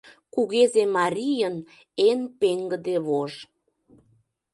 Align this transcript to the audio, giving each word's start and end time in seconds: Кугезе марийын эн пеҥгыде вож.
Кугезе 0.33 0.83
марийын 0.97 1.55
эн 2.07 2.19
пеҥгыде 2.39 2.97
вож. 3.07 3.33